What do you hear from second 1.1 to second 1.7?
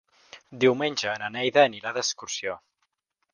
na Neida